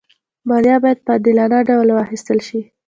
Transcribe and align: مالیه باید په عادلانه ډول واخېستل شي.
مالیه 0.49 0.77
باید 0.83 0.99
په 1.05 1.11
عادلانه 1.13 1.59
ډول 1.69 1.87
واخېستل 1.91 2.39
شي. 2.47 2.61